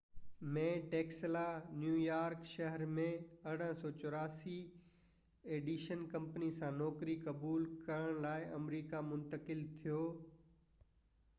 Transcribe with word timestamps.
1884 0.01 0.53
۾ 0.53 0.69
Tesla 0.91 1.41
New York 1.81 2.47
شهر 2.51 2.83
۾ 2.99 4.55
Edison 5.57 6.01
company 6.13 6.49
سان 6.61 6.81
نوڪري 6.83 7.15
قبول 7.27 7.69
ڪرڻ 7.89 8.19
لاءِ 8.25 8.49
آمريڪا 8.61 9.03
منتقل 9.11 9.61
ٿيو 9.83 10.01